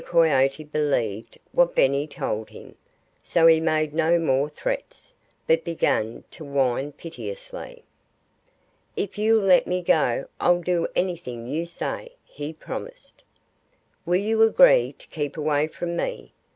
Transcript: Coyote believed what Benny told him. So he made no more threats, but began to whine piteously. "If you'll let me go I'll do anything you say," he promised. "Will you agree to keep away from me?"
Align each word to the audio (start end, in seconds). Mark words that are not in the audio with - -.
Coyote 0.03 0.63
believed 0.63 1.37
what 1.51 1.75
Benny 1.75 2.07
told 2.07 2.49
him. 2.49 2.73
So 3.21 3.45
he 3.45 3.59
made 3.59 3.93
no 3.93 4.17
more 4.17 4.49
threats, 4.49 5.15
but 5.45 5.63
began 5.63 6.23
to 6.31 6.43
whine 6.43 6.91
piteously. 6.91 7.83
"If 8.95 9.19
you'll 9.19 9.43
let 9.45 9.67
me 9.67 9.83
go 9.83 10.25
I'll 10.39 10.61
do 10.63 10.87
anything 10.95 11.45
you 11.45 11.67
say," 11.67 12.13
he 12.25 12.51
promised. 12.51 13.23
"Will 14.03 14.15
you 14.21 14.41
agree 14.41 14.93
to 14.93 15.05
keep 15.09 15.37
away 15.37 15.67
from 15.67 15.95
me?" 15.95 16.33